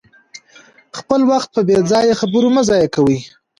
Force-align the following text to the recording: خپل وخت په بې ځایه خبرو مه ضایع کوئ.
خپل 0.99 1.21
وخت 1.31 1.49
په 1.55 1.61
بې 1.67 1.77
ځایه 1.91 2.19
خبرو 2.21 2.49
مه 2.55 2.61
ضایع 2.69 2.87
کوئ. 2.95 3.19